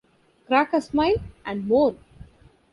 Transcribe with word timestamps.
Crack 0.47 0.73
a 0.73 0.81
Smile... 0.81 1.21
and 1.45 1.67
More! 1.67 1.95